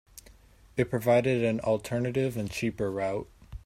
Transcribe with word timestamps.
It 0.77 0.89
provided 0.89 1.43
an 1.43 1.59
alternative 1.59 2.35
and 2.35 2.49
cheaper 2.49 2.89
route. 2.91 3.29